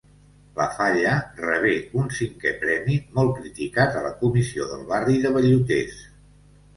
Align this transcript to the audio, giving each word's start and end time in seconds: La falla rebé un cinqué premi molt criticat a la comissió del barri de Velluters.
La 0.59 0.65
falla 0.77 1.09
rebé 1.41 1.73
un 2.03 2.07
cinqué 2.19 2.53
premi 2.63 2.95
molt 3.17 3.33
criticat 3.41 3.99
a 3.99 4.01
la 4.07 4.13
comissió 4.23 4.65
del 4.71 4.81
barri 4.93 5.19
de 5.27 5.33
Velluters. 5.37 6.01